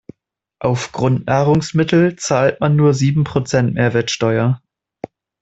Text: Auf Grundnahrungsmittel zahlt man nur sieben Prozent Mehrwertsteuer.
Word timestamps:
Auf 0.57 0.93
Grundnahrungsmittel 0.93 2.15
zahlt 2.15 2.59
man 2.59 2.75
nur 2.75 2.95
sieben 2.95 3.23
Prozent 3.23 3.75
Mehrwertsteuer. 3.75 4.59